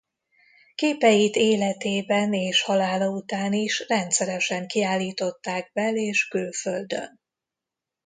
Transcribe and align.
Képeit 0.75 1.35
életében 1.35 2.33
és 2.33 2.61
halála 2.61 3.09
után 3.09 3.53
is 3.53 3.85
rendszeresen 3.87 4.67
kiállították 4.67 5.71
bel- 5.73 5.95
és 5.97 6.27
külföldön. 6.27 7.19